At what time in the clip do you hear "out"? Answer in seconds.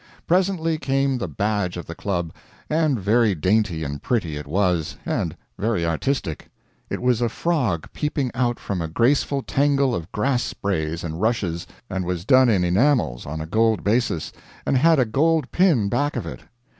8.33-8.59